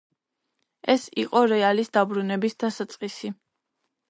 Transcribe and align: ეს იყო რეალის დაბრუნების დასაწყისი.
ეს 0.93 1.05
იყო 1.23 1.43
რეალის 1.51 1.93
დაბრუნების 1.99 2.57
დასაწყისი. 2.65 3.33